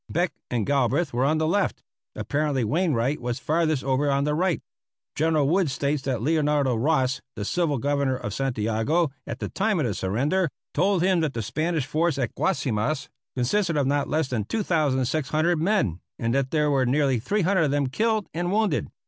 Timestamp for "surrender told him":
9.93-11.19